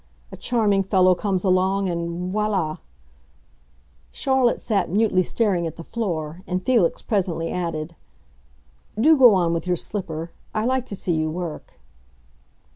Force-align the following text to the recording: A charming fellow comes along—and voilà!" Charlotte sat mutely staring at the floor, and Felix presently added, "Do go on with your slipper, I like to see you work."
A 0.31 0.35
charming 0.35 0.81
fellow 0.81 1.13
comes 1.13 1.43
along—and 1.43 2.33
voilà!" 2.33 2.79
Charlotte 4.11 4.59
sat 4.59 4.89
mutely 4.89 5.21
staring 5.21 5.67
at 5.67 5.75
the 5.75 5.83
floor, 5.83 6.41
and 6.47 6.65
Felix 6.65 7.03
presently 7.03 7.51
added, 7.51 7.95
"Do 8.99 9.15
go 9.15 9.35
on 9.35 9.53
with 9.53 9.67
your 9.67 9.77
slipper, 9.77 10.31
I 10.55 10.65
like 10.65 10.87
to 10.87 10.95
see 10.95 11.13
you 11.13 11.29
work." 11.29 11.73